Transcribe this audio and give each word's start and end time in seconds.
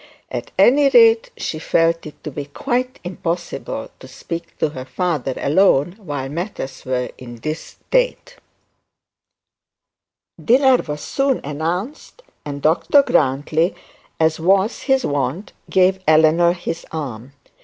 At 0.31 0.49
any 0.57 0.89
rate 0.89 1.29
she 1.37 1.59
felt 1.59 2.07
it 2.07 2.23
to 2.23 2.31
be 2.31 2.45
quite 2.45 2.99
impossible 3.03 3.91
to 3.99 4.07
speak 4.07 4.57
to 4.57 4.69
her 4.69 4.83
father 4.85 5.35
alone 5.37 5.93
while 5.99 6.27
matters 6.27 6.83
were 6.85 7.11
in 7.19 7.35
this 7.35 7.59
state. 7.85 8.37
Dinner 10.43 10.77
was 10.77 11.01
soon 11.01 11.39
announced, 11.43 12.23
and 12.43 12.63
Dr 12.63 13.03
Grantly, 13.03 13.75
as 14.19 14.39
was 14.39 14.81
his 14.81 15.05
wont, 15.05 15.53
gave 15.69 15.99
Eleanor 16.07 16.53
his 16.53 16.83
arm. 16.91 17.33